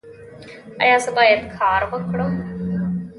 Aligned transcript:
ایا 0.83 0.97
زه 1.03 1.11
باید 1.17 1.41
کار 1.57 1.81
وکړم؟ 1.91 2.33